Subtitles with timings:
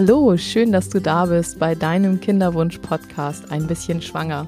[0.00, 4.46] Hallo, schön, dass du da bist bei deinem Kinderwunsch-Podcast Ein bisschen schwanger.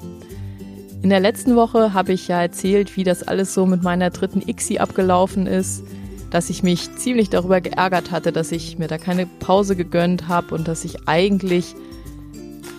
[1.03, 4.49] In der letzten Woche habe ich ja erzählt, wie das alles so mit meiner dritten
[4.49, 5.83] ICSI abgelaufen ist,
[6.31, 10.55] dass ich mich ziemlich darüber geärgert hatte, dass ich mir da keine Pause gegönnt habe
[10.55, 11.75] und dass ich eigentlich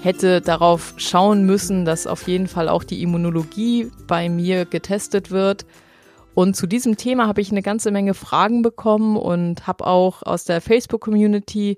[0.01, 5.65] hätte darauf schauen müssen, dass auf jeden Fall auch die Immunologie bei mir getestet wird.
[6.35, 10.45] Und zu diesem Thema habe ich eine ganze Menge Fragen bekommen und habe auch aus
[10.45, 11.75] der Facebook-Community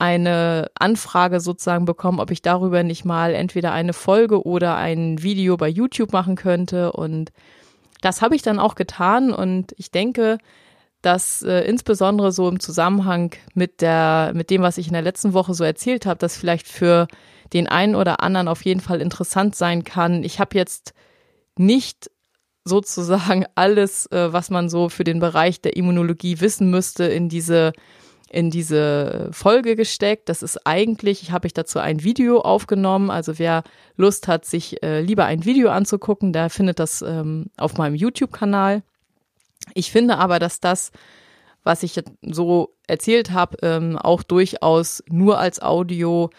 [0.00, 5.58] eine Anfrage sozusagen bekommen, ob ich darüber nicht mal entweder eine Folge oder ein Video
[5.58, 6.92] bei YouTube machen könnte.
[6.92, 7.32] Und
[8.00, 9.30] das habe ich dann auch getan.
[9.30, 10.38] Und ich denke,
[11.02, 15.34] dass äh, insbesondere so im Zusammenhang mit der, mit dem, was ich in der letzten
[15.34, 17.06] Woche so erzählt habe, das vielleicht für
[17.52, 20.24] den einen oder anderen auf jeden Fall interessant sein kann.
[20.24, 20.94] Ich habe jetzt
[21.58, 22.10] nicht
[22.64, 27.72] sozusagen alles, äh, was man so für den Bereich der Immunologie wissen müsste, in diese
[28.30, 30.28] in diese Folge gesteckt.
[30.28, 33.10] Das ist eigentlich, ich habe ich dazu ein Video aufgenommen.
[33.10, 33.64] Also wer
[33.96, 38.82] Lust hat, sich äh, lieber ein Video anzugucken, der findet das ähm, auf meinem YouTube-Kanal.
[39.74, 40.92] Ich finde aber, dass das,
[41.64, 46.30] was ich so erzählt habe, ähm, auch durchaus nur als Audio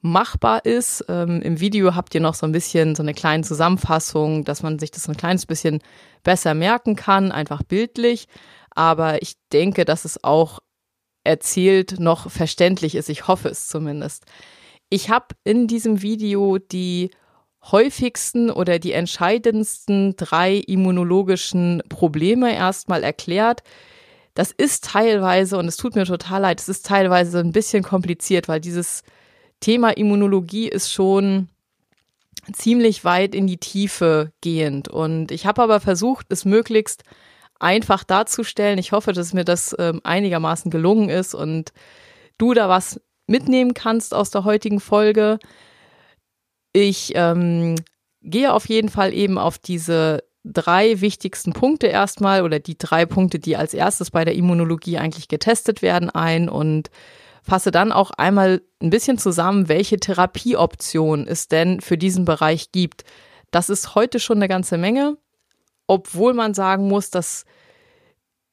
[0.00, 1.04] machbar ist.
[1.08, 4.78] Ähm, Im Video habt ihr noch so ein bisschen so eine kleine Zusammenfassung, dass man
[4.78, 5.80] sich das ein kleines bisschen
[6.22, 8.28] besser merken kann, einfach bildlich.
[8.70, 10.60] Aber ich denke, dass es auch
[11.28, 13.10] erzählt noch verständlich ist.
[13.10, 14.24] Ich hoffe es zumindest.
[14.88, 17.10] Ich habe in diesem Video die
[17.70, 23.62] häufigsten oder die entscheidendsten drei immunologischen Probleme erstmal erklärt.
[24.34, 28.48] Das ist teilweise, und es tut mir total leid, es ist teilweise ein bisschen kompliziert,
[28.48, 29.02] weil dieses
[29.60, 31.48] Thema Immunologie ist schon
[32.52, 34.88] ziemlich weit in die Tiefe gehend.
[34.88, 37.02] Und ich habe aber versucht, es möglichst
[37.58, 38.78] einfach darzustellen.
[38.78, 41.72] Ich hoffe, dass mir das ähm, einigermaßen gelungen ist und
[42.38, 45.38] du da was mitnehmen kannst aus der heutigen Folge.
[46.72, 47.76] Ich ähm,
[48.22, 53.38] gehe auf jeden Fall eben auf diese drei wichtigsten Punkte erstmal oder die drei Punkte,
[53.38, 56.90] die als erstes bei der Immunologie eigentlich getestet werden, ein und
[57.42, 63.04] fasse dann auch einmal ein bisschen zusammen, welche Therapieoptionen es denn für diesen Bereich gibt.
[63.50, 65.16] Das ist heute schon eine ganze Menge
[65.88, 67.44] obwohl man sagen muss, dass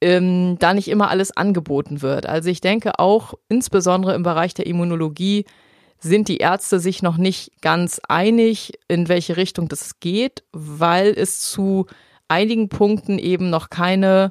[0.00, 2.26] ähm, da nicht immer alles angeboten wird.
[2.26, 5.44] Also ich denke auch, insbesondere im Bereich der Immunologie,
[5.98, 11.40] sind die Ärzte sich noch nicht ganz einig, in welche Richtung das geht, weil es
[11.40, 11.86] zu
[12.28, 14.30] einigen Punkten eben noch keine,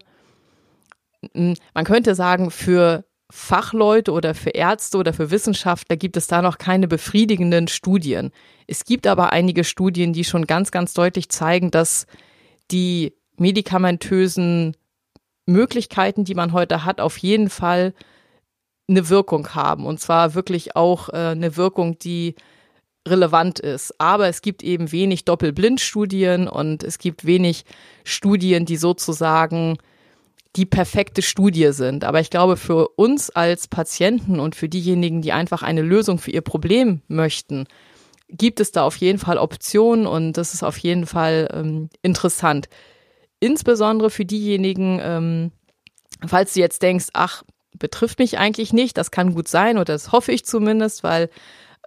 [1.33, 6.59] man könnte sagen, für Fachleute oder für Ärzte oder für Wissenschaftler gibt es da noch
[6.59, 8.31] keine befriedigenden Studien.
[8.67, 12.05] Es gibt aber einige Studien, die schon ganz, ganz deutlich zeigen, dass
[12.71, 14.75] die medikamentösen
[15.45, 17.93] Möglichkeiten, die man heute hat, auf jeden Fall
[18.87, 19.85] eine Wirkung haben.
[19.85, 22.35] Und zwar wirklich auch äh, eine Wirkung, die
[23.07, 23.99] relevant ist.
[23.99, 27.65] Aber es gibt eben wenig Doppelblindstudien und es gibt wenig
[28.03, 29.77] Studien, die sozusagen
[30.55, 32.03] die perfekte Studie sind.
[32.03, 36.31] Aber ich glaube, für uns als Patienten und für diejenigen, die einfach eine Lösung für
[36.31, 37.65] ihr Problem möchten,
[38.37, 42.69] gibt es da auf jeden Fall Optionen und das ist auf jeden Fall ähm, interessant.
[43.39, 45.51] Insbesondere für diejenigen, ähm,
[46.25, 47.43] falls du jetzt denkst, ach,
[47.77, 51.29] betrifft mich eigentlich nicht, das kann gut sein oder das hoffe ich zumindest, weil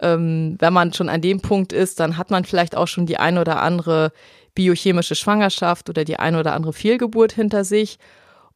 [0.00, 3.16] ähm, wenn man schon an dem Punkt ist, dann hat man vielleicht auch schon die
[3.16, 4.12] ein oder andere
[4.54, 7.98] biochemische Schwangerschaft oder die ein oder andere Fehlgeburt hinter sich.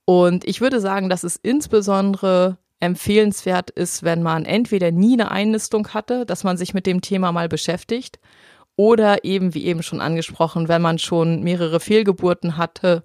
[0.04, 5.88] Und ich würde sagen, dass es insbesondere empfehlenswert ist, wenn man entweder nie eine Einnistung
[5.88, 8.18] hatte, dass man sich mit dem Thema mal beschäftigt,
[8.76, 13.04] oder eben, wie eben schon angesprochen, wenn man schon mehrere Fehlgeburten hatte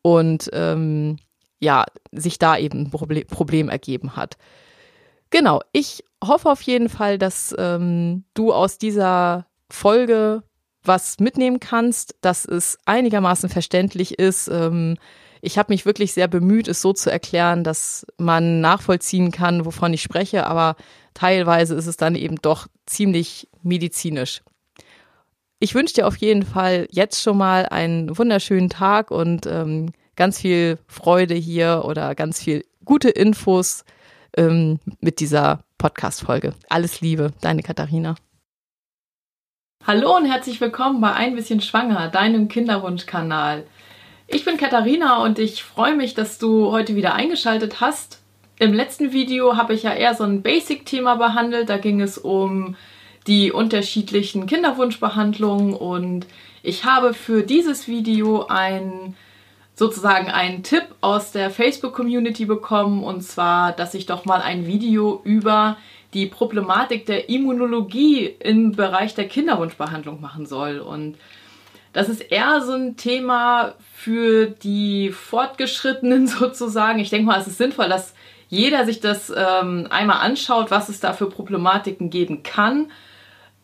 [0.00, 1.18] und ähm,
[1.60, 4.36] ja, sich da eben ein Problem, Problem ergeben hat.
[5.30, 10.42] Genau, ich hoffe auf jeden Fall, dass ähm, du aus dieser Folge
[10.82, 14.96] was mitnehmen kannst, dass es einigermaßen verständlich ist, ähm,
[15.42, 19.92] ich habe mich wirklich sehr bemüht, es so zu erklären, dass man nachvollziehen kann, wovon
[19.92, 20.76] ich spreche, aber
[21.14, 24.42] teilweise ist es dann eben doch ziemlich medizinisch.
[25.58, 30.40] Ich wünsche dir auf jeden Fall jetzt schon mal einen wunderschönen Tag und ähm, ganz
[30.40, 33.84] viel Freude hier oder ganz viel gute Infos
[34.36, 36.54] ähm, mit dieser Podcast-Folge.
[36.68, 38.14] Alles Liebe, deine Katharina.
[39.84, 43.64] Hallo und herzlich willkommen bei Ein bisschen Schwanger, deinem Kinderwunschkanal.
[44.34, 48.22] Ich bin Katharina und ich freue mich, dass du heute wieder eingeschaltet hast.
[48.58, 51.68] Im letzten Video habe ich ja eher so ein Basic-Thema behandelt.
[51.68, 52.74] Da ging es um
[53.26, 56.26] die unterschiedlichen Kinderwunschbehandlungen und
[56.62, 59.14] ich habe für dieses Video ein
[59.74, 65.20] sozusagen einen Tipp aus der Facebook-Community bekommen und zwar, dass ich doch mal ein Video
[65.24, 65.76] über
[66.14, 70.78] die Problematik der Immunologie im Bereich der Kinderwunschbehandlung machen soll.
[70.78, 71.16] Und
[71.92, 76.98] das ist eher so ein Thema für die Fortgeschrittenen sozusagen.
[76.98, 78.14] Ich denke mal, es ist sinnvoll, dass
[78.48, 82.90] jeder sich das ähm, einmal anschaut, was es da für Problematiken geben kann.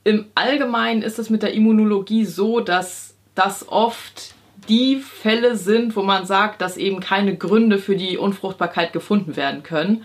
[0.05, 4.35] Im Allgemeinen ist es mit der Immunologie so, dass das oft
[4.69, 9.63] die Fälle sind, wo man sagt, dass eben keine Gründe für die Unfruchtbarkeit gefunden werden
[9.63, 10.05] können,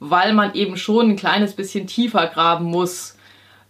[0.00, 3.16] weil man eben schon ein kleines bisschen tiefer graben muss.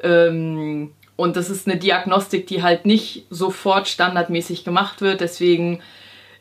[0.02, 5.20] Ähm, und das ist eine Diagnostik, die halt nicht sofort standardmäßig gemacht wird.
[5.20, 5.80] Deswegen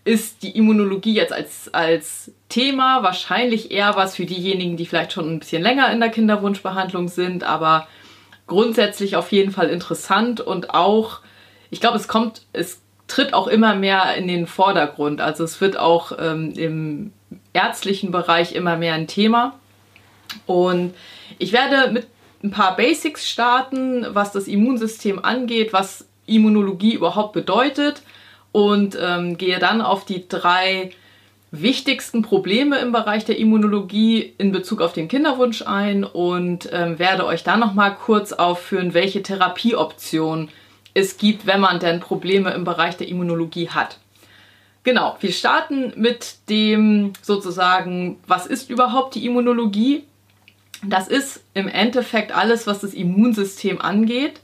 [0.06, 5.30] ist die Immunologie jetzt als, als Thema wahrscheinlich eher was für diejenigen, die vielleicht schon
[5.30, 7.88] ein bisschen länger in der Kinderwunschbehandlung sind, aber
[8.48, 11.22] grundsätzlich auf jeden Fall interessant und auch,
[11.70, 15.22] ich glaube, es kommt, es tritt auch immer mehr in den Vordergrund.
[15.22, 17.14] Also es wird auch ähm, im
[17.54, 19.60] ärztlichen Bereich immer mehr ein Thema.
[20.46, 20.94] Und
[21.38, 22.08] ich werde mit
[22.44, 28.02] ein paar Basics starten, was das Immunsystem angeht, was Immunologie überhaupt bedeutet
[28.52, 30.92] und ähm, gehe dann auf die drei
[31.52, 37.26] wichtigsten Probleme im Bereich der Immunologie in Bezug auf den Kinderwunsch ein und ähm, werde
[37.26, 40.50] euch dann noch mal kurz aufführen, welche Therapieoptionen
[40.96, 44.00] es gibt, wenn man denn Probleme im Bereich der Immunologie hat.
[44.84, 50.04] Genau, wir starten mit dem sozusagen, was ist überhaupt die Immunologie?
[50.86, 54.42] Das ist im Endeffekt alles, was das Immunsystem angeht.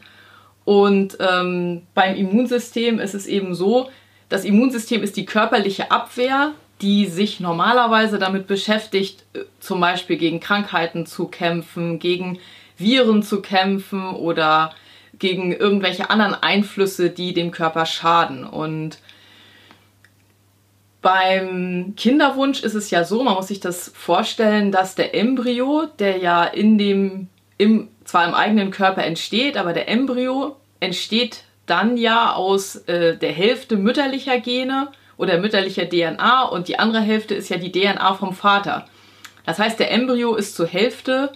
[0.65, 3.89] Und ähm, beim Immunsystem ist es eben so,
[4.29, 10.39] das Immunsystem ist die körperliche Abwehr, die sich normalerweise damit beschäftigt, äh, zum Beispiel gegen
[10.39, 12.39] Krankheiten zu kämpfen, gegen
[12.77, 14.73] Viren zu kämpfen oder
[15.17, 18.45] gegen irgendwelche anderen Einflüsse, die dem Körper schaden.
[18.45, 18.99] Und
[21.01, 26.17] beim Kinderwunsch ist es ja so, man muss sich das vorstellen, dass der Embryo, der
[26.17, 32.33] ja in dem, im, zwar im eigenen Körper entsteht, aber der Embryo entsteht dann ja
[32.33, 37.57] aus äh, der Hälfte mütterlicher Gene oder mütterlicher DNA und die andere Hälfte ist ja
[37.57, 38.85] die DNA vom Vater.
[39.45, 41.31] Das heißt, der Embryo ist zur Hälfte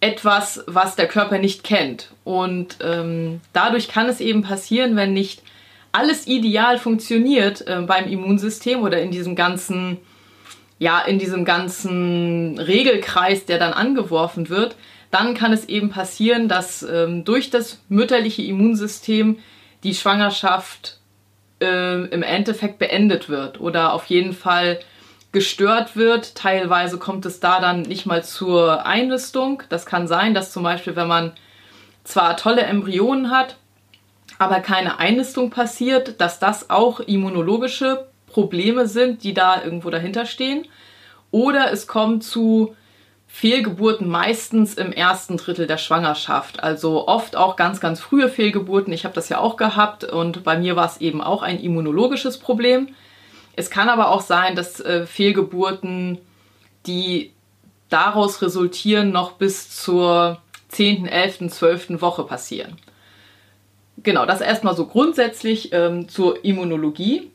[0.00, 2.10] etwas, was der Körper nicht kennt.
[2.24, 5.42] Und ähm, dadurch kann es eben passieren, wenn nicht
[5.96, 9.96] alles ideal funktioniert äh, beim Immunsystem oder in diesem ganzen,
[10.78, 14.76] ja, in diesem ganzen Regelkreis, der dann angeworfen wird,
[15.10, 19.38] dann kann es eben passieren, dass ähm, durch das mütterliche Immunsystem
[19.84, 20.98] die Schwangerschaft
[21.62, 24.80] äh, im Endeffekt beendet wird oder auf jeden Fall
[25.32, 26.34] gestört wird.
[26.34, 29.62] Teilweise kommt es da dann nicht mal zur Einnistung.
[29.70, 31.32] Das kann sein, dass zum Beispiel, wenn man
[32.04, 33.56] zwar tolle Embryonen hat,
[34.38, 40.66] aber keine Einnistung passiert, dass das auch immunologische Probleme sind, die da irgendwo dahinter stehen.
[41.30, 42.74] Oder es kommt zu
[43.26, 46.62] Fehlgeburten meistens im ersten Drittel der Schwangerschaft.
[46.62, 48.92] Also oft auch ganz, ganz frühe Fehlgeburten.
[48.92, 52.38] Ich habe das ja auch gehabt und bei mir war es eben auch ein immunologisches
[52.38, 52.88] Problem.
[53.54, 56.18] Es kann aber auch sein, dass äh, Fehlgeburten,
[56.86, 57.32] die
[57.88, 60.38] daraus resultieren, noch bis zur
[60.68, 62.00] 10., 11., 12.
[62.00, 62.76] Woche passieren.
[64.02, 67.30] Genau, das erstmal so grundsätzlich ähm, zur Immunologie.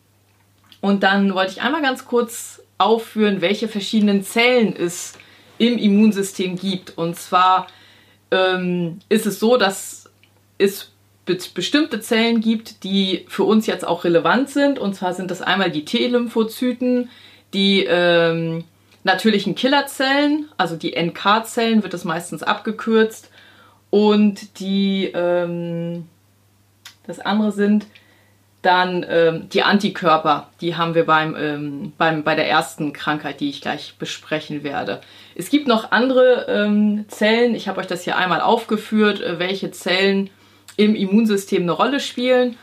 [0.79, 5.13] Und dann wollte ich einmal ganz kurz aufführen, welche verschiedenen Zellen es
[5.57, 6.97] im Immunsystem gibt.
[6.97, 7.67] Und zwar
[8.31, 10.09] ähm, ist es so, dass
[10.57, 10.91] es
[11.25, 14.79] be bestimmte Zellen gibt, die für uns jetzt auch relevant sind.
[14.79, 17.09] Und zwar sind das einmal die T-Lymphozyten,
[17.53, 18.63] die ähm,
[19.03, 23.29] natürlichen Killerzellen, also die NK-Zellen wird das meistens abgekürzt.
[23.89, 26.07] Und die, ähm,
[27.05, 27.85] das andere sind
[28.61, 33.49] dann ähm, die Antikörper, die haben wir beim, ähm, beim, bei der ersten Krankheit, die
[33.49, 35.01] ich gleich besprechen werde.
[35.33, 39.71] Es gibt noch andere ähm, Zellen, ich habe euch das hier einmal aufgeführt, äh, welche
[39.71, 40.29] Zellen
[40.77, 42.57] im Immunsystem eine Rolle spielen.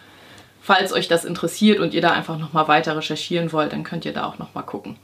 [0.61, 4.13] Falls euch das interessiert und ihr da einfach nochmal weiter recherchieren wollt, dann könnt ihr
[4.13, 4.97] da auch nochmal gucken.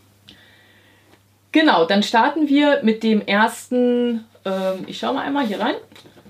[1.52, 5.74] Genau, dann starten wir mit dem ersten, ähm, ich schaue mal einmal hier rein.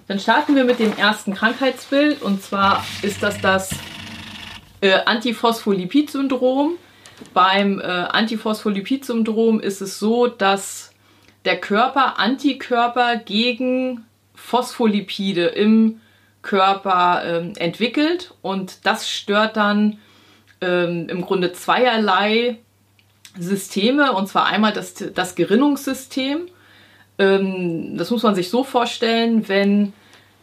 [0.06, 3.70] Dann starten wir mit dem ersten Krankheitsbild und zwar ist das das
[4.80, 6.74] äh, Antiphospholipid-Syndrom.
[7.32, 10.92] Beim äh, Antiphospholipid-Syndrom ist es so, dass
[11.46, 16.00] der Körper Antikörper gegen Phospholipide im
[16.42, 19.98] Körper ähm, entwickelt und das stört dann
[20.60, 22.58] ähm, im Grunde zweierlei
[23.38, 26.46] Systeme und zwar einmal das, das Gerinnungssystem.
[27.18, 29.92] Ähm, das muss man sich so vorstellen, wenn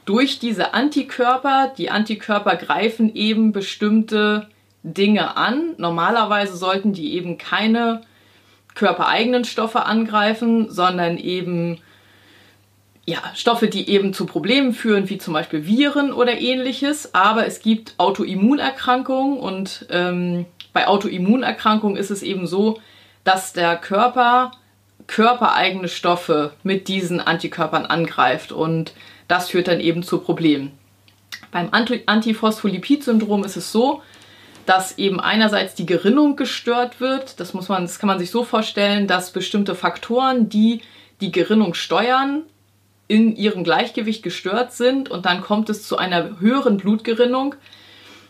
[0.05, 4.47] durch diese Antikörper, die Antikörper greifen eben bestimmte
[4.83, 5.73] Dinge an.
[5.77, 8.01] Normalerweise sollten die eben keine
[8.73, 11.79] körpereigenen Stoffe angreifen, sondern eben
[13.05, 17.13] ja, Stoffe, die eben zu Problemen führen, wie zum Beispiel Viren oder ähnliches.
[17.13, 22.79] Aber es gibt Autoimmunerkrankungen und ähm, bei Autoimmunerkrankungen ist es eben so,
[23.23, 24.51] dass der Körper
[25.08, 28.93] körpereigene Stoffe mit diesen Antikörpern angreift und
[29.27, 30.72] das führt dann eben zu Problemen.
[31.51, 34.01] Beim Antiphospholipid-Syndrom ist es so,
[34.65, 37.39] dass eben einerseits die Gerinnung gestört wird.
[37.39, 40.81] Das muss man, das kann man sich so vorstellen, dass bestimmte Faktoren, die
[41.20, 42.43] die Gerinnung steuern,
[43.08, 47.55] in ihrem Gleichgewicht gestört sind und dann kommt es zu einer höheren Blutgerinnung.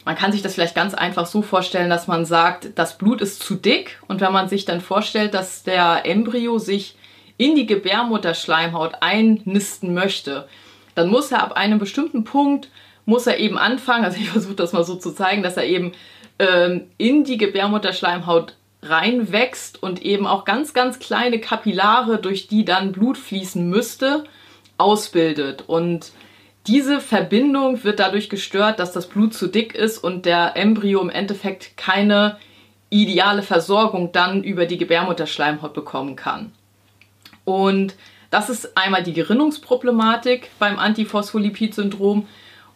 [0.06, 3.44] Man kann sich das vielleicht ganz einfach so vorstellen, dass man sagt, das Blut ist
[3.44, 6.96] zu dick und wenn man sich dann vorstellt, dass der Embryo sich
[7.38, 10.48] in die Gebärmutterschleimhaut einnisten möchte,
[10.96, 12.70] dann muss er ab einem bestimmten Punkt
[13.06, 15.92] muss er eben anfangen, also ich versuche das mal so zu zeigen, dass er eben
[16.40, 22.92] ähm, in die Gebärmutterschleimhaut reinwächst und eben auch ganz, ganz kleine Kapillare, durch die dann
[22.92, 24.24] Blut fließen müsste,
[24.78, 25.66] ausbildet.
[25.68, 26.12] Und
[26.68, 31.10] diese Verbindung wird dadurch gestört, dass das Blut zu dick ist und der Embryo im
[31.10, 32.38] Endeffekt keine
[32.90, 36.52] ideale Versorgung dann über die Gebärmutterschleimhaut bekommen kann.
[37.46, 37.96] Und
[38.30, 42.28] das ist einmal die Gerinnungsproblematik beim Antiphospholipid-Syndrom.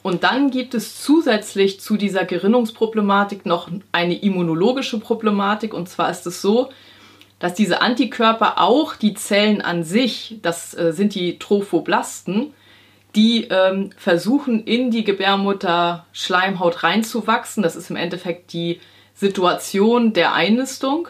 [0.01, 5.73] Und dann gibt es zusätzlich zu dieser Gerinnungsproblematik noch eine immunologische Problematik.
[5.73, 6.69] Und zwar ist es so,
[7.39, 12.53] dass diese Antikörper auch die Zellen an sich, das äh, sind die Trophoblasten,
[13.15, 17.63] die ähm, versuchen in die Gebärmutter-Schleimhaut reinzuwachsen.
[17.63, 18.81] Das ist im Endeffekt die
[19.13, 21.07] Situation der Einnistung.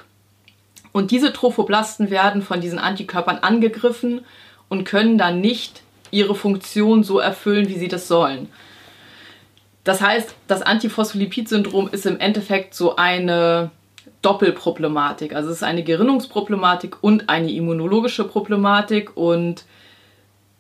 [0.91, 4.24] Und diese Trophoblasten werden von diesen Antikörpern angegriffen
[4.69, 5.81] und können dann nicht
[6.12, 8.50] ihre Funktion so erfüllen, wie sie das sollen.
[9.83, 13.71] Das heißt, das Antiphospholipid-Syndrom ist im Endeffekt so eine
[14.21, 15.35] Doppelproblematik.
[15.35, 19.65] Also es ist eine Gerinnungsproblematik und eine immunologische Problematik und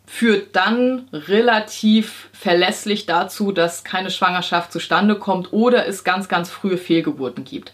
[0.05, 6.77] führt dann relativ verlässlich dazu, dass keine Schwangerschaft zustande kommt oder es ganz, ganz frühe
[6.77, 7.73] Fehlgeburten gibt.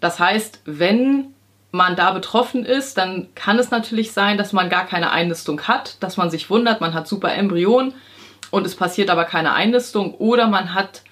[0.00, 1.34] Das heißt, wenn
[1.72, 6.02] man da betroffen ist, dann kann es natürlich sein, dass man gar keine Einnistung hat,
[6.02, 7.92] dass man sich wundert, man hat super Embryonen
[8.50, 11.02] und es passiert aber keine Einnistung oder man hat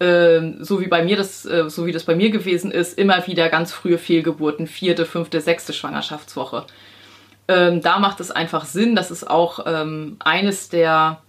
[0.00, 3.26] ähm, so wie bei mir das, äh, so wie das bei mir gewesen ist, immer
[3.26, 6.64] wieder ganz frühe Fehlgeburten, vierte, fünfte, sechste Schwangerschaftswoche.
[7.48, 11.20] Ähm, da macht es einfach Sinn, das ist auch ähm, eines der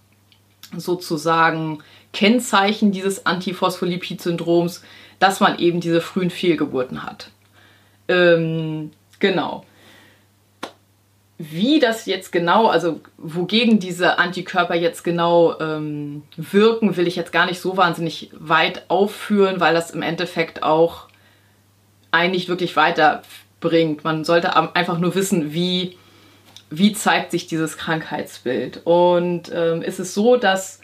[0.76, 4.82] sozusagen Kennzeichen dieses Antiphospholipid-Syndroms,
[5.18, 7.30] dass man eben diese frühen Fehlgeburten hat.
[8.08, 9.64] Ähm, genau
[11.42, 17.32] wie das jetzt genau, also wogegen diese Antikörper jetzt genau ähm, wirken, will ich jetzt
[17.32, 21.06] gar nicht so wahnsinnig weit aufführen, weil das im Endeffekt auch
[22.10, 24.04] einen nicht wirklich weiterbringt.
[24.04, 25.96] Man sollte einfach nur wissen, wie,
[26.70, 28.82] wie zeigt sich dieses Krankheitsbild.
[28.84, 30.80] Und ähm, ist es so, dass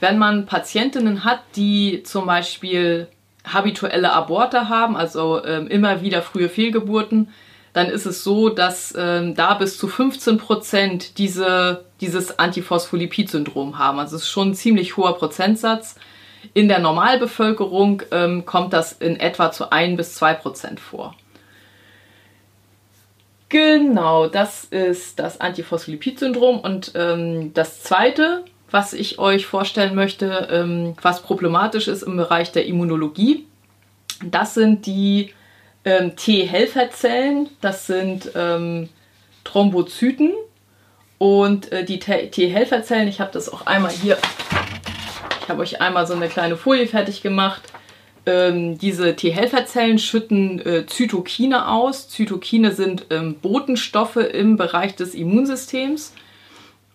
[0.00, 3.08] wenn man Patientinnen hat, die zum Beispiel
[3.44, 7.28] habituelle Aborte haben, also ähm, immer wieder frühe Fehlgeburten,
[7.72, 13.98] dann ist es so, dass ähm, da bis zu 15 Prozent diese, dieses Antiphospholipid-Syndrom haben.
[13.98, 15.96] Also es ist schon ein ziemlich hoher Prozentsatz.
[16.54, 21.14] In der Normalbevölkerung ähm, kommt das in etwa zu 1 bis 2 Prozent vor.
[23.48, 26.60] Genau, das ist das Antiphospholipid-Syndrom.
[26.60, 32.50] Und ähm, das zweite, was ich euch vorstellen möchte, ähm, was problematisch ist im Bereich
[32.50, 33.46] der Immunologie,
[34.24, 35.32] das sind die
[35.84, 38.88] ähm, T-Helferzellen, das sind ähm,
[39.44, 40.32] Thrombozyten.
[41.18, 44.18] Und äh, die T-Helferzellen, ich habe das auch einmal hier,
[45.42, 47.62] ich habe euch einmal so eine kleine Folie fertig gemacht.
[48.26, 52.08] Ähm, diese T-Helferzellen schütten äh, Zytokine aus.
[52.08, 56.12] Zytokine sind ähm, Botenstoffe im Bereich des Immunsystems.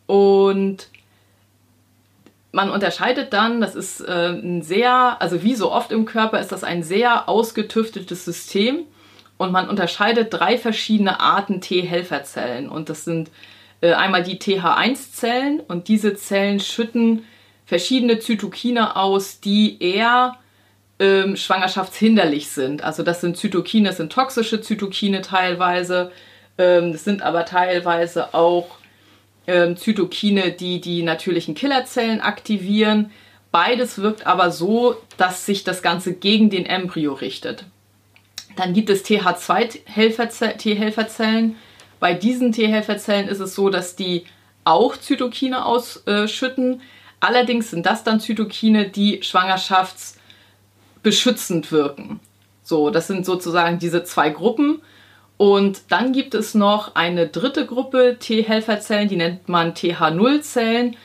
[0.08, 0.90] Und
[2.52, 6.52] man unterscheidet dann, das ist äh, ein sehr, also wie so oft im Körper ist
[6.52, 8.80] das ein sehr ausgetüfteltes System
[9.38, 13.32] und man unterscheidet drei verschiedene Arten T-Helferzellen und das sind
[13.80, 17.24] äh, einmal die TH1-Zellen und diese Zellen schütten
[17.66, 20.36] verschiedene Zytokine aus, die eher
[21.02, 22.84] ähm, schwangerschaftshinderlich sind.
[22.84, 26.12] Also das sind Zytokine, das sind toxische Zytokine teilweise,
[26.60, 28.78] ähm, das sind aber teilweise auch
[29.48, 33.10] ähm, Zytokine, die die natürlichen Killerzellen aktivieren.
[33.52, 37.66] Beides wirkt aber so, dass sich das Ganze gegen den Embryo richtet.
[38.56, 41.56] Dann gibt es TH2-T-Helferzellen.
[42.00, 44.26] Bei diesen T-Helferzellen ist es so, dass die
[44.66, 46.82] auch Zytokine ausschütten.
[47.20, 49.24] Allerdings sind das dann Zytokine, die
[51.02, 52.20] schwangerschaftsbeschützend wirken.
[52.64, 54.82] So, das sind sozusagen diese zwei Gruppen.
[55.38, 60.96] Und dann gibt es noch eine dritte Gruppe T-Helferzellen, die nennt man TH0-Zellen.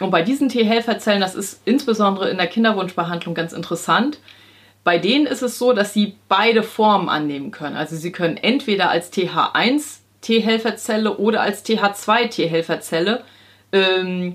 [0.00, 4.18] Und bei diesen T-Helferzellen, das ist insbesondere in der Kinderwunschbehandlung ganz interessant,
[4.84, 7.76] bei denen ist es so, dass sie beide Formen annehmen können.
[7.76, 13.24] Also sie können entweder als TH1 T-Helferzelle oder als TH2 T-Helferzelle
[13.72, 14.34] ähm,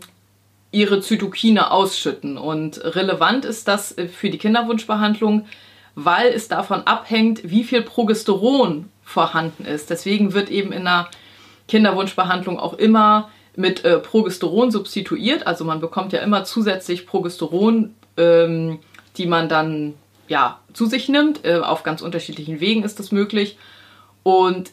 [0.74, 2.38] ihre Zytokine ausschütten.
[2.38, 5.46] Und relevant ist das für die Kinderwunschbehandlung,
[5.96, 9.92] weil es davon abhängt, wie viel Progesteron vorhanden ist.
[9.92, 11.10] Deswegen wird eben in der
[11.68, 15.46] Kinderwunschbehandlung auch immer mit äh, Progesteron substituiert.
[15.46, 18.80] Also man bekommt ja immer zusätzlich Progesteron, ähm,
[19.18, 19.94] die man dann
[20.28, 21.46] ja zu sich nimmt.
[21.46, 23.58] Äh, auf ganz unterschiedlichen Wegen ist das möglich.
[24.24, 24.72] Und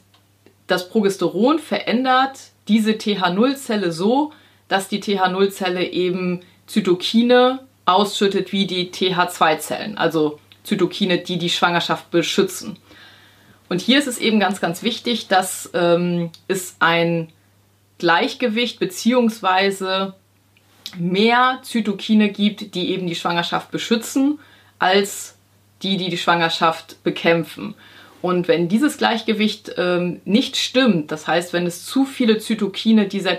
[0.67, 2.39] das Progesteron verändert
[2.69, 4.33] diese TH0-Zelle so,
[4.71, 12.79] dass die TH0-Zelle eben Zytokine ausschüttet wie die TH2-Zellen, also Zytokine, die die Schwangerschaft beschützen.
[13.69, 17.29] Und hier ist es eben ganz, ganz wichtig, dass ähm, es ein
[17.99, 20.13] Gleichgewicht bzw.
[20.97, 24.39] mehr Zytokine gibt, die eben die Schwangerschaft beschützen,
[24.79, 25.37] als
[25.83, 27.75] die, die die Schwangerschaft bekämpfen.
[28.23, 33.39] Und wenn dieses Gleichgewicht ähm, nicht stimmt, das heißt, wenn es zu viele Zytokine dieser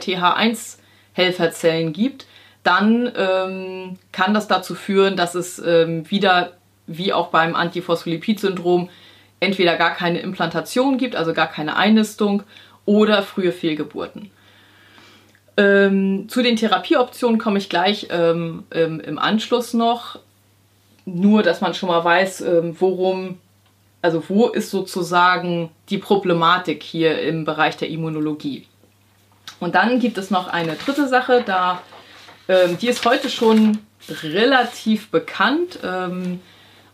[1.16, 2.26] TH1-Helferzellen gibt,
[2.64, 6.54] dann ähm, kann das dazu führen, dass es ähm, wieder,
[6.88, 8.90] wie auch beim Antiphospholipid-Syndrom,
[9.40, 12.44] entweder gar keine Implantation gibt, also gar keine Einnistung,
[12.86, 14.32] oder frühe Fehlgeburten.
[15.58, 20.20] Ähm, zu den Therapieoptionen komme ich gleich ähm, im, im, Anschluss noch.
[21.06, 23.40] Nur, dass man schon mal weiß, ähm, worum,
[24.02, 28.66] also wo ist sozusagen die Problematik hier im Bereich der Immunologie.
[29.60, 31.82] Und dann gibt es noch eine dritte Sache, da
[32.48, 33.80] ähm, die ist heute schon
[34.24, 35.80] relativ bekannt.
[35.84, 36.40] Ähm,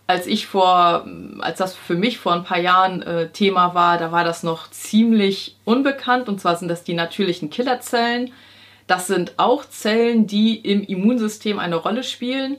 [0.05, 1.05] als ich vor,
[1.39, 4.71] als das für mich vor ein paar Jahren äh, Thema war, da war das noch
[4.71, 6.29] ziemlich unbekannt.
[6.29, 8.31] Und zwar sind das die natürlichen Killerzellen.
[8.87, 12.57] Das sind auch Zellen, die im Immunsystem eine Rolle spielen.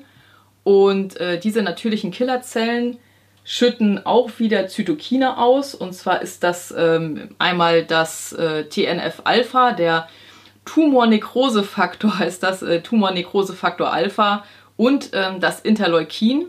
[0.63, 2.99] Und äh, diese natürlichen Killerzellen
[3.45, 5.75] schütten auch wieder Zytokine aus.
[5.75, 10.09] Und zwar ist das ähm, einmal das äh, TNF-Alpha, der
[10.65, 14.45] Tumornekrosefaktor heißt das, äh, Tumornekrosefaktor Alpha
[14.77, 16.47] und ähm, das Interleukin.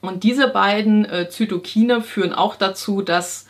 [0.00, 3.46] Und diese beiden äh, Zytokine führen auch dazu, dass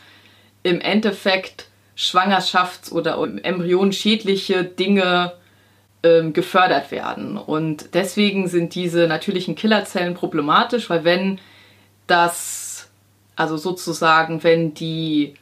[0.61, 5.33] im Endeffekt Schwangerschafts- oder embryonenschädliche Dinge
[6.03, 7.37] ähm, gefördert werden.
[7.37, 11.39] Und deswegen sind diese natürlichen Killerzellen problematisch, weil wenn
[12.07, 12.89] das,
[13.35, 15.35] also sozusagen, wenn die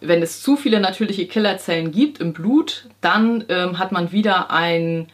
[0.00, 5.08] wenn es zu viele natürliche Killerzellen gibt im Blut, dann ähm, hat man wieder ein,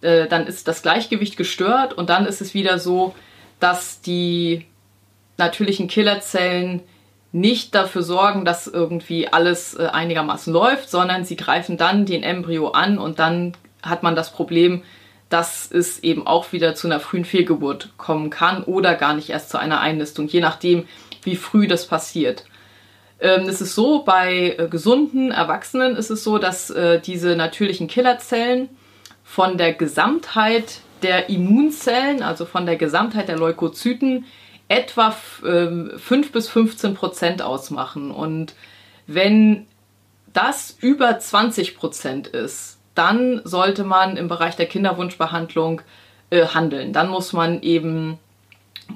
[0.00, 3.14] äh, dann ist das Gleichgewicht gestört und dann ist es wieder so,
[3.58, 4.64] dass die
[5.36, 6.82] natürlichen Killerzellen
[7.32, 12.68] nicht dafür sorgen, dass irgendwie alles äh, einigermaßen läuft, sondern sie greifen dann den Embryo
[12.68, 14.82] an und dann hat man das Problem,
[15.28, 19.50] dass es eben auch wieder zu einer frühen Fehlgeburt kommen kann oder gar nicht erst
[19.50, 20.86] zu einer Einnistung, je nachdem,
[21.22, 22.44] wie früh das passiert.
[23.20, 27.88] Ähm, es ist so, bei äh, gesunden Erwachsenen ist es so, dass äh, diese natürlichen
[27.88, 28.68] Killerzellen
[29.24, 34.24] von der Gesamtheit der Immunzellen, also von der Gesamtheit der Leukozyten,
[34.68, 35.14] etwa
[35.44, 38.10] äh, 5 bis 15 Prozent ausmachen.
[38.10, 38.54] Und
[39.06, 39.66] wenn
[40.32, 45.82] das über 20 Prozent ist, dann sollte man im Bereich der Kinderwunschbehandlung
[46.30, 46.92] äh, handeln.
[46.92, 48.18] Dann muss man eben,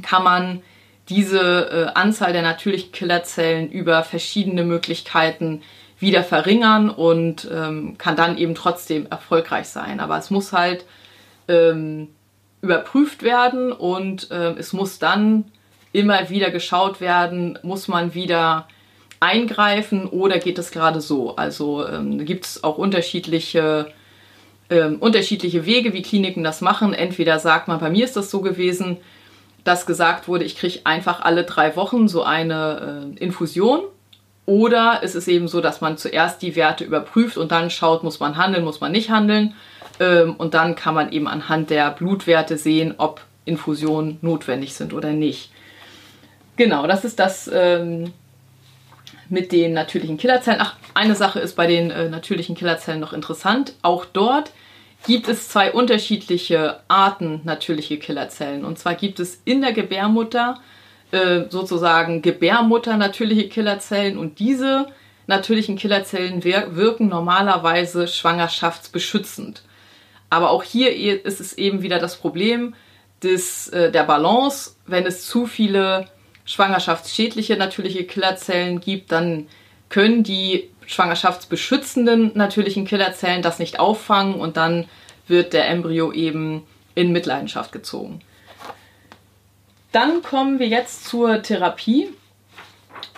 [0.02, 0.62] kann man
[1.08, 5.62] diese äh, Anzahl der natürlichen Killerzellen über verschiedene Möglichkeiten
[5.98, 10.00] wieder verringern und ähm, kann dann eben trotzdem erfolgreich sein.
[10.00, 10.84] Aber es muss halt
[11.46, 12.08] ähm,
[12.60, 15.44] überprüft werden und äh, es muss dann
[15.92, 18.66] immer wieder geschaut werden, muss man wieder
[19.22, 21.36] eingreifen oder geht es gerade so?
[21.36, 23.86] Also ähm, gibt es auch unterschiedliche,
[24.68, 26.92] ähm, unterschiedliche Wege, wie Kliniken das machen.
[26.92, 28.96] Entweder sagt man, bei mir ist das so gewesen,
[29.62, 33.82] dass gesagt wurde, ich kriege einfach alle drei Wochen so eine äh, Infusion.
[34.44, 38.18] Oder es ist eben so, dass man zuerst die Werte überprüft und dann schaut, muss
[38.18, 39.54] man handeln, muss man nicht handeln.
[40.00, 45.12] Ähm, und dann kann man eben anhand der Blutwerte sehen, ob Infusionen notwendig sind oder
[45.12, 45.52] nicht.
[46.56, 48.12] Genau, das ist das ähm,
[49.28, 50.60] mit den natürlichen Killerzellen.
[50.60, 53.74] Ach, eine Sache ist bei den äh, natürlichen Killerzellen noch interessant.
[53.82, 54.50] Auch dort
[55.06, 58.64] gibt es zwei unterschiedliche Arten natürliche Killerzellen.
[58.64, 60.60] Und zwar gibt es in der Gebärmutter
[61.10, 64.86] äh, sozusagen Gebärmutter natürliche Killerzellen und diese
[65.26, 69.62] natürlichen Killerzellen wir wirken normalerweise schwangerschaftsbeschützend.
[70.30, 72.74] Aber auch hier e-, ist es eben wieder das Problem
[73.22, 74.76] des, äh, der Balance.
[74.86, 76.06] Wenn es zu viele
[76.44, 79.46] schwangerschaftsschädliche natürliche Killerzellen gibt, dann
[79.88, 84.88] können die schwangerschaftsbeschützenden natürlichen Killerzellen das nicht auffangen und dann
[85.28, 88.20] wird der Embryo eben in Mitleidenschaft gezogen.
[89.92, 92.08] Dann kommen wir jetzt zur Therapie.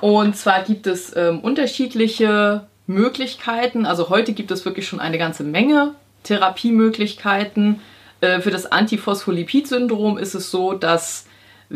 [0.00, 3.86] Und zwar gibt es ähm, unterschiedliche Möglichkeiten.
[3.86, 7.80] Also heute gibt es wirklich schon eine ganze Menge Therapiemöglichkeiten.
[8.20, 11.26] Äh, für das Antiphospholipid-Syndrom ist es so, dass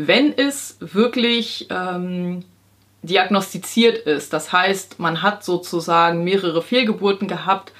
[0.01, 2.45] wenn es wirklich ähm,
[3.01, 7.73] diagnostiziert ist, das heißt, man hat sozusagen mehrere Fehlgeburten gehabt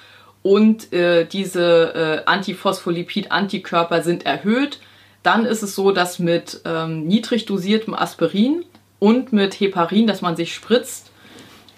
[0.44, 1.94] und äh, diese
[2.26, 4.80] äh, Antiphospholipid-Antikörper sind erhöht,
[5.24, 8.66] dann ist es so, dass mit ähm, niedrig dosiertem Aspirin
[9.00, 11.12] und mit Heparin, das man sich spritzt,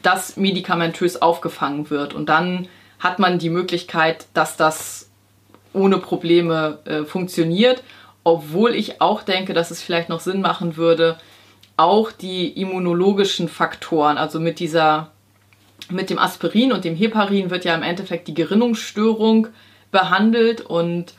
[0.02, 2.16] das medikamentös aufgefangen wird.
[2.16, 5.08] Und dann hat man die Möglichkeit, dass das
[5.72, 7.84] ohne Probleme äh, funktioniert,
[8.24, 11.18] obwohl ich auch denke, dass es vielleicht noch Sinn machen würde,
[11.78, 15.12] auch die immunologischen Faktoren, also mit dieser,
[15.90, 19.48] mit dem Aspirin und dem Heparin wird ja im Endeffekt die Gerinnungsstörung
[19.92, 21.14] behandelt und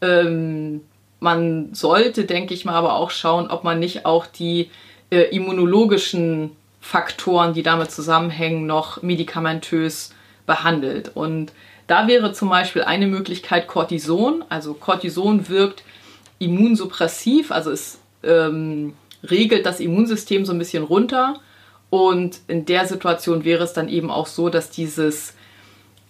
[0.00, 0.82] ähm,
[1.20, 4.70] man sollte, denke ich mal, aber auch schauen, ob man nicht auch die
[5.10, 10.14] äh, immunologischen Faktoren, die damit zusammenhängen, noch medikamentös
[10.46, 11.10] behandelt.
[11.14, 11.52] Und
[11.86, 14.44] da wäre zum Beispiel eine Möglichkeit Cortison.
[14.48, 15.82] Also Cortison wirkt
[16.40, 21.34] immunsuppressiv, also es ähm, regelt das Immunsystem so ein bisschen runter.
[21.90, 25.34] Und in der Situation wäre es dann eben auch so, dass dieses,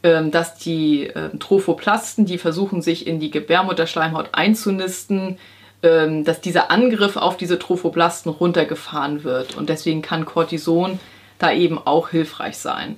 [0.02, 5.38] ähm, dass die äh, Trophoplasten, die versuchen sich in die Gebärmutterschleimhaut einzunisten,
[5.82, 9.56] ähm, dass dieser Angriff auf diese Trophoplasten runtergefahren wird.
[9.56, 11.00] Und deswegen kann Cortison
[11.38, 12.96] da eben auch hilfreich sein.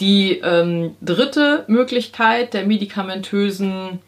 [0.00, 4.00] Die ähm, dritte Möglichkeit der medikamentösen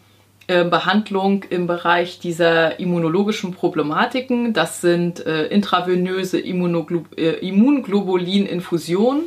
[0.49, 9.25] Behandlung im Bereich dieser immunologischen Problematiken, das sind äh, intravenöse äh, Immunglobulininfusionen.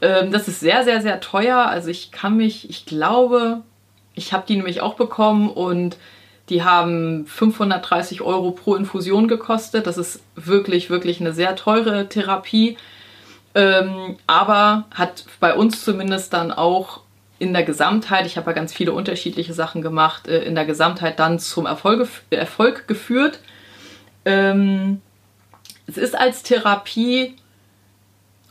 [0.00, 1.66] Ähm, das ist sehr, sehr, sehr teuer.
[1.66, 3.62] Also ich kann mich, ich glaube,
[4.14, 5.96] ich habe die nämlich auch bekommen und
[6.48, 9.86] die haben 530 Euro pro Infusion gekostet.
[9.86, 12.76] Das ist wirklich, wirklich eine sehr teure Therapie.
[13.54, 17.01] Ähm, aber hat bei uns zumindest dann auch
[17.42, 21.18] in der Gesamtheit, ich habe ja ganz viele unterschiedliche Sachen gemacht, äh, in der Gesamtheit
[21.18, 23.40] dann zum Erfolg, Erfolg geführt.
[24.24, 25.00] Ähm,
[25.88, 27.34] es ist als Therapie,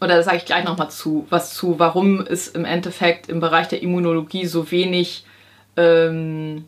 [0.02, 3.70] oder da sage ich gleich nochmal zu, was zu, warum es im Endeffekt im Bereich
[3.70, 5.24] der Immunologie so wenig
[5.78, 6.66] ähm,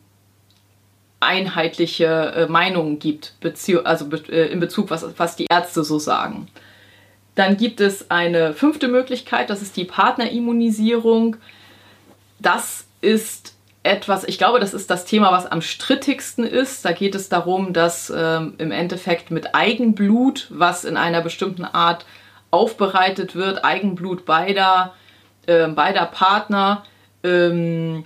[1.20, 3.34] einheitliche äh, Meinungen gibt,
[3.84, 6.48] also äh, in Bezug, was, was die Ärzte so sagen.
[7.34, 11.36] Dann gibt es eine fünfte Möglichkeit, das ist die Partnerimmunisierung.
[12.38, 16.84] Das ist etwas, ich glaube, das ist das Thema, was am strittigsten ist.
[16.84, 22.06] Da geht es darum, dass ähm, im Endeffekt mit Eigenblut, was in einer bestimmten Art
[22.50, 24.94] aufbereitet wird, Eigenblut beider,
[25.46, 26.84] äh, beider Partner,
[27.22, 28.04] ähm,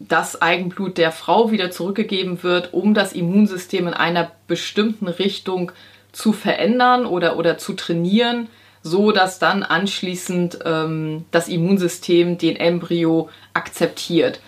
[0.00, 5.72] das Eigenblut der Frau wieder zurückgegeben wird, um das Immunsystem in einer bestimmten Richtung
[6.12, 8.48] zu verändern oder, oder zu trainieren,
[8.82, 14.40] so dass dann anschließend ähm, das Immunsystem den Embryo akzeptiert.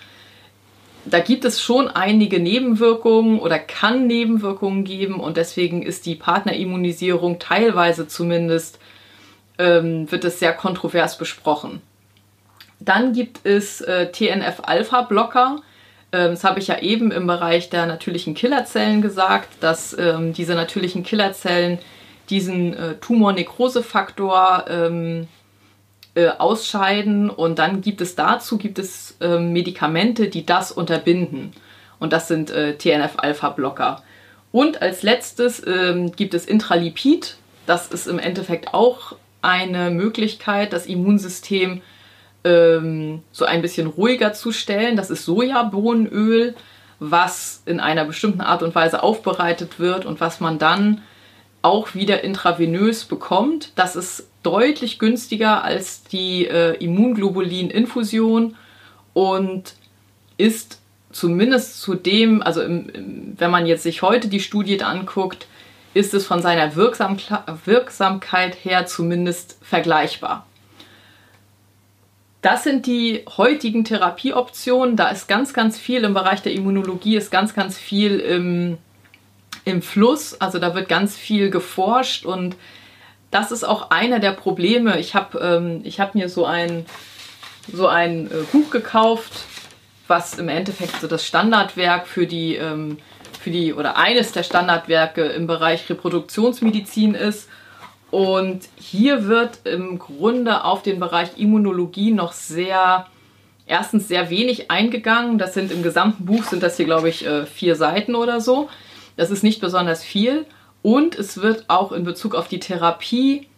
[1.05, 7.39] Da gibt es schon einige Nebenwirkungen oder kann Nebenwirkungen geben und deswegen ist die Partnerimmunisierung
[7.39, 8.79] teilweise zumindest
[9.59, 11.81] ähm, wird es sehr kontrovers besprochen.
[12.81, 15.57] Dann gibt es äh, TNF-Alpha-Blocker.
[16.13, 20.55] Ähm, das habe ich ja eben im Bereich der natürlichen Killerzellen gesagt, dass ähm, diese
[20.55, 21.79] natürlichen Killerzellen
[22.31, 25.29] diesen äh, Tumornekrosefaktor ähm,
[26.15, 31.53] äh, ausscheiden und dann gibt es dazu gibt es ähm, Medikamente, die das unterbinden
[31.99, 34.03] und das sind äh, TNF-Alpha-Blocker.
[34.53, 37.37] Und als letztes ähm, gibt es Intralipid.
[37.67, 41.83] Das ist im Endeffekt auch eine Möglichkeit, das Immunsystem
[42.43, 44.97] ähm, so ein bisschen ruhiger zu stellen.
[44.97, 46.57] Das ist Sojabohnenöl,
[46.99, 51.03] was in einer bestimmten Art und Weise aufbereitet wird und was man dann
[51.63, 53.73] auch wieder intravenös bekommt.
[53.77, 58.57] Das ist deutlich günstiger als die äh, Immunglobulin-Infusion
[59.13, 59.75] und
[60.39, 60.81] ist
[61.13, 65.47] zumindest zu dem, also im, im, wenn man jetzt sich heute die Studie anguckt,
[65.93, 67.19] ist es von seiner Wirksam
[67.65, 70.47] Wirksamkeit her zumindest vergleichbar.
[72.43, 74.97] Das sind die heutigen Therapieoptionen.
[74.97, 78.79] Da ist ganz, ganz viel im Bereich der Immunologie, ist ganz, ganz viel im,
[79.71, 80.41] im Fluss.
[80.41, 82.57] Also da wird ganz viel geforscht und
[83.31, 84.99] das ist auch einer der Probleme.
[84.99, 86.87] Ich habe ähm, hab mir so ein,
[87.73, 89.45] so ein äh, Buch gekauft,
[90.09, 92.99] was im Endeffekt so das Standardwerk für die, ähm,
[93.41, 97.49] für die oder eines der Standardwerke im Bereich Reproduktionsmedizin ist.
[98.11, 103.07] Und hier wird im Grunde auf den Bereich Immunologie noch sehr,
[103.67, 105.39] erstens sehr wenig eingegangen.
[105.39, 108.69] Das sind im gesamten Buch, sind das hier, glaube ich, äh, vier Seiten oder so.
[109.21, 110.47] Das ist nicht besonders viel.
[110.81, 113.49] Und es wird auch in Bezug auf die Therapie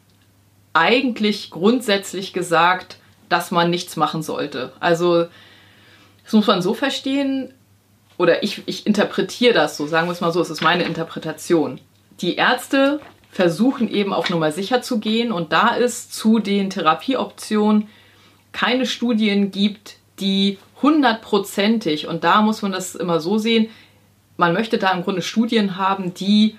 [0.73, 2.97] eigentlich grundsätzlich gesagt,
[3.29, 4.73] dass man nichts machen sollte.
[4.81, 5.27] Also
[6.25, 7.55] das muss man so verstehen,
[8.19, 11.81] oder ich, ich interpretiere das so, sagen wir es mal so, es ist meine Interpretation.
[12.21, 12.99] Die Ärzte
[13.31, 17.87] versuchen eben auf Nummer sicher zu gehen und da es zu den Therapieoptionen
[18.51, 23.69] keine Studien gibt, die hundertprozentig, und da muss man das immer so sehen,
[24.43, 26.59] man möchte da im Grunde Studien haben, die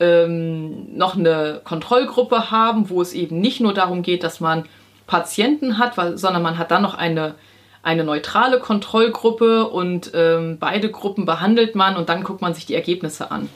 [0.00, 4.64] ähm, noch eine Kontrollgruppe haben, wo es eben nicht nur darum geht, dass man
[5.06, 7.34] Patienten hat, weil, sondern man hat dann noch eine,
[7.82, 12.74] eine neutrale Kontrollgruppe und ähm, beide Gruppen behandelt man und dann guckt man sich die
[12.74, 13.50] Ergebnisse an.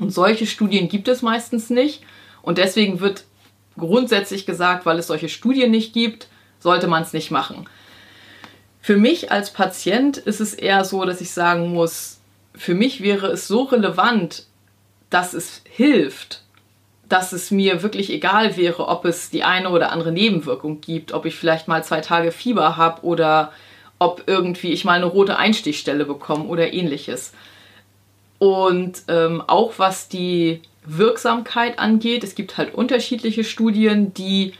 [0.00, 2.02] Und solche Studien gibt es meistens nicht.
[2.40, 3.24] Und deswegen wird
[3.76, 6.28] grundsätzlich gesagt, weil es solche Studien nicht gibt,
[6.60, 7.68] sollte man es nicht machen.
[8.80, 12.15] Für mich als Patient ist es eher so, dass ich sagen muss,
[12.56, 14.46] für mich wäre es so relevant,
[15.10, 16.42] dass es hilft,
[17.08, 21.26] dass es mir wirklich egal wäre, ob es die eine oder andere Nebenwirkung gibt, ob
[21.26, 23.52] ich vielleicht mal zwei Tage Fieber habe oder
[23.98, 27.32] ob irgendwie ich mal eine rote Einstichstelle bekomme oder ähnliches.
[28.38, 34.52] Und ähm, auch was die Wirksamkeit angeht, es gibt halt unterschiedliche Studien, die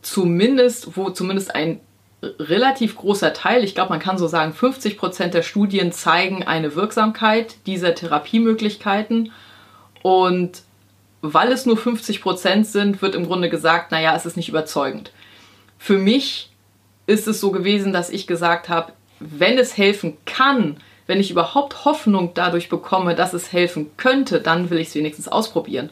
[0.00, 1.80] zumindest, wo zumindest ein
[2.22, 6.74] relativ großer Teil, ich glaube, man kann so sagen, 50 Prozent der Studien zeigen eine
[6.76, 9.32] Wirksamkeit dieser Therapiemöglichkeiten.
[10.02, 10.62] Und
[11.20, 15.10] weil es nur 50 Prozent sind, wird im Grunde gesagt, naja, es ist nicht überzeugend.
[15.78, 16.50] Für mich
[17.06, 21.84] ist es so gewesen, dass ich gesagt habe, wenn es helfen kann, wenn ich überhaupt
[21.84, 25.90] Hoffnung dadurch bekomme, dass es helfen könnte, dann will ich es wenigstens ausprobieren.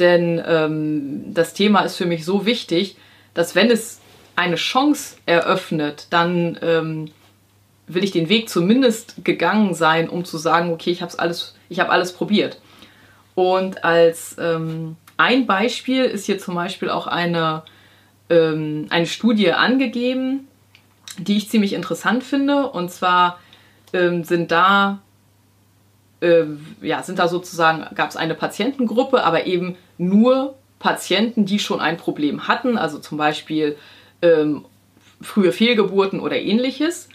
[0.00, 2.96] Denn ähm, das Thema ist für mich so wichtig,
[3.34, 4.00] dass wenn es
[4.40, 7.10] eine Chance eröffnet, dann ähm,
[7.86, 11.78] will ich den Weg zumindest gegangen sein, um zu sagen, okay, ich habe alles, ich
[11.78, 12.58] habe alles probiert.
[13.34, 17.62] Und als ähm, ein Beispiel ist hier zum Beispiel auch eine,
[18.30, 20.48] ähm, eine Studie angegeben,
[21.18, 22.70] die ich ziemlich interessant finde.
[22.70, 23.38] Und zwar
[23.92, 25.00] ähm, sind da
[26.22, 26.44] äh,
[26.80, 31.98] ja, sind da sozusagen, gab es eine Patientengruppe, aber eben nur Patienten, die schon ein
[31.98, 33.76] Problem hatten, also zum Beispiel
[34.22, 34.64] ähm,
[35.20, 37.08] frühe Fehlgeburten oder ähnliches.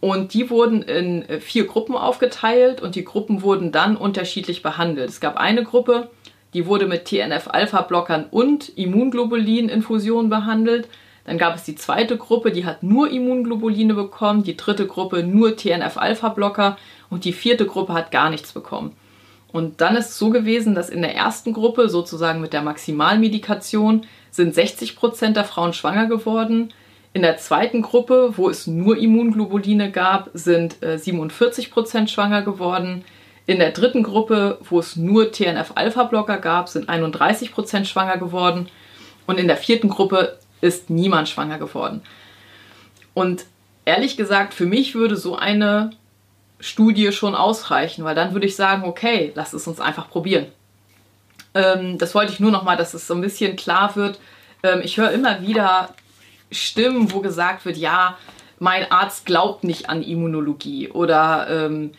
[0.00, 5.10] Und die wurden in äh, vier Gruppen aufgeteilt und die Gruppen wurden dann unterschiedlich behandelt.
[5.10, 6.08] Es gab eine Gruppe,
[6.54, 10.88] die wurde mit TNF-Alpha-Blockern und Immunglobulin-Infusionen behandelt.
[11.24, 15.56] Dann gab es die zweite Gruppe, die hat nur Immunglobuline bekommen, die dritte Gruppe nur
[15.56, 16.78] TNF-Alpha-Blocker
[17.10, 18.96] und die vierte Gruppe hat gar nichts bekommen.
[19.52, 24.06] Und dann ist es so gewesen, dass in der ersten Gruppe, sozusagen mit der Maximalmedikation,
[24.30, 26.72] sind 60 Prozent der Frauen schwanger geworden.
[27.12, 33.04] In der zweiten Gruppe, wo es nur Immunglobuline gab, sind äh, 47 Prozent schwanger geworden.
[33.46, 38.68] In der dritten Gruppe, wo es nur TNF-Alpha-Blocker gab, sind 31 Prozent schwanger geworden.
[39.26, 42.02] Und in der vierten Gruppe ist niemand schwanger geworden.
[43.14, 43.44] Und
[43.84, 45.90] ehrlich gesagt, für mich würde so eine
[46.60, 50.46] Studie schon ausreichen, weil dann würde ich sagen, okay, lass es uns einfach probieren.
[51.54, 54.20] Ähm, das wollte ich nur noch mal, dass es so ein bisschen klar wird.
[54.62, 55.94] Ähm, ich höre immer wieder
[56.50, 58.16] Stimmen, wo gesagt wird, ja,
[58.58, 61.92] mein Arzt glaubt nicht an Immunologie oder ähm,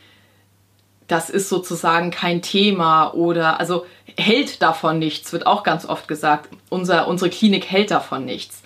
[1.07, 3.85] das ist sozusagen kein Thema oder also
[4.17, 6.49] hält davon nichts, wird auch ganz oft gesagt.
[6.69, 8.61] Unser, unsere Klinik hält davon nichts.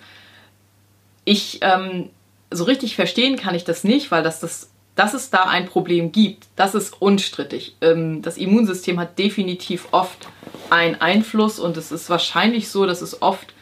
[1.24, 2.10] Ich ähm,
[2.50, 6.10] so richtig verstehen kann ich das nicht, weil das, das, dass es da ein Problem
[6.10, 7.76] gibt, das ist unstrittig.
[7.82, 10.26] Ähm, das Immunsystem hat definitiv oft
[10.70, 13.54] einen Einfluss und es ist wahrscheinlich so, dass es oft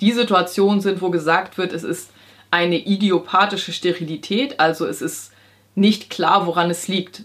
[0.00, 2.10] die Situationen sind, wo gesagt wird, es ist
[2.50, 5.32] eine idiopathische Sterilität, also es ist
[5.74, 7.24] nicht klar, woran es liegt.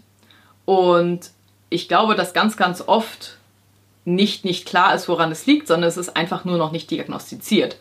[0.66, 1.32] Und
[1.70, 3.38] ich glaube, dass ganz, ganz oft
[4.04, 7.78] nicht, nicht klar ist, woran es liegt, sondern es ist einfach nur noch nicht diagnostiziert.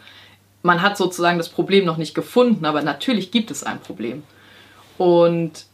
[0.62, 4.22] Man hat sozusagen das Problem noch nicht gefunden, aber natürlich gibt es ein Problem.
[4.98, 5.64] Und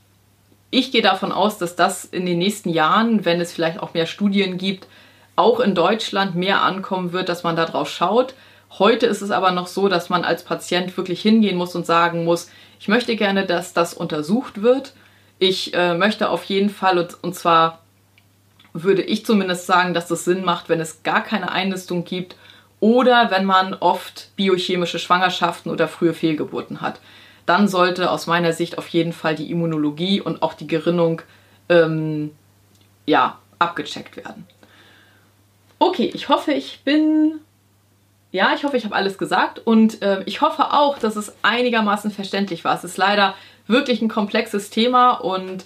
[0.76, 4.04] ich gehe davon aus, dass das in den nächsten Jahren, wenn es vielleicht auch mehr
[4.04, 4.86] Studien gibt,
[5.34, 8.34] auch in Deutschland mehr ankommen wird, dass man darauf schaut.
[8.78, 12.24] Heute ist es aber noch so, dass man als Patient wirklich hingehen muss und sagen
[12.24, 14.92] muss, ich möchte gerne, dass das untersucht wird.
[15.38, 17.80] Ich äh, möchte auf jeden Fall, und, und zwar
[18.74, 22.36] würde ich zumindest sagen, dass es Sinn macht, wenn es gar keine Einlistung gibt
[22.80, 27.00] oder wenn man oft biochemische Schwangerschaften oder frühe Fehlgeburten hat.
[27.46, 31.22] Dann sollte aus meiner Sicht auf jeden Fall die Immunologie und auch die Gerinnung
[31.68, 32.32] ähm,
[33.06, 34.46] ja, abgecheckt werden.
[35.78, 37.40] Okay, ich hoffe, ich bin
[38.32, 42.10] Ja, ich hoffe, ich habe alles gesagt und äh, ich hoffe auch, dass es einigermaßen
[42.10, 42.74] verständlich war.
[42.74, 43.34] Es ist leider
[43.66, 45.64] wirklich ein komplexes Thema und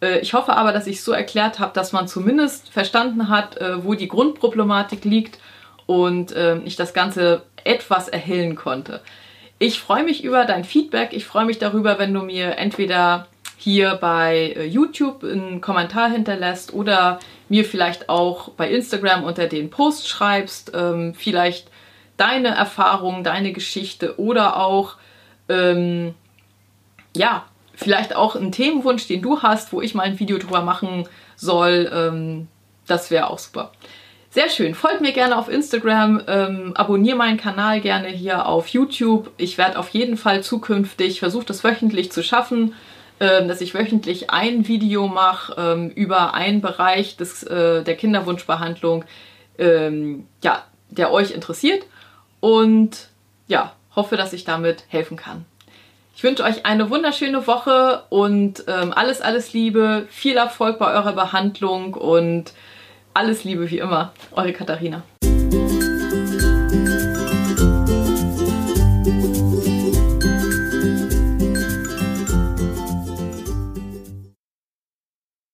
[0.00, 3.56] äh, ich hoffe aber, dass ich es so erklärt habe, dass man zumindest verstanden hat,
[3.58, 5.38] äh, wo die Grundproblematik liegt
[5.86, 9.00] und äh, ich das Ganze etwas erhellen konnte.
[9.58, 11.12] Ich freue mich über dein Feedback.
[11.12, 16.72] Ich freue mich darüber, wenn du mir entweder hier bei äh, YouTube einen Kommentar hinterlässt
[16.72, 17.18] oder
[17.48, 21.68] mir vielleicht auch bei Instagram unter den Post schreibst, ähm, vielleicht
[22.16, 24.94] deine Erfahrung, deine Geschichte oder auch,
[25.48, 26.14] ähm,
[27.16, 31.08] ja, vielleicht auch einen Themenwunsch, den du hast, wo ich mal ein Video drüber machen
[31.34, 31.90] soll.
[31.92, 32.46] Ähm,
[32.86, 33.72] das wäre auch super.
[34.30, 34.74] Sehr schön.
[34.74, 39.30] Folgt mir gerne auf Instagram, ähm, abonniere meinen Kanal gerne hier auf YouTube.
[39.38, 42.74] Ich werde auf jeden Fall zukünftig versuchen, das wöchentlich zu schaffen,
[43.20, 49.06] ähm, dass ich wöchentlich ein Video mache ähm, über einen Bereich des, äh, der Kinderwunschbehandlung,
[49.58, 51.86] ähm, ja, der euch interessiert.
[52.40, 53.08] Und
[53.46, 55.46] ja, hoffe, dass ich damit helfen kann.
[56.14, 61.12] Ich wünsche euch eine wunderschöne Woche und ähm, alles, alles Liebe, viel Erfolg bei eurer
[61.12, 62.52] Behandlung und
[63.18, 64.12] alles Liebe wie immer.
[64.30, 65.02] Eure Katharina.